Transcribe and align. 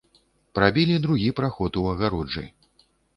Прабілі 0.59 0.95
другі 1.03 1.29
праход 1.39 1.77
у 1.83 1.83
агароджы. 1.91 2.45